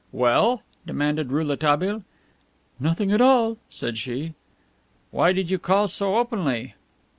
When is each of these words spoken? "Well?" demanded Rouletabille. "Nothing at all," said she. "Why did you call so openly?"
"Well?" 0.11 0.63
demanded 0.87 1.31
Rouletabille. 1.31 2.01
"Nothing 2.79 3.11
at 3.11 3.21
all," 3.21 3.59
said 3.69 3.99
she. 3.99 4.33
"Why 5.11 5.31
did 5.31 5.51
you 5.51 5.59
call 5.59 5.87
so 5.87 6.17
openly?" 6.17 6.73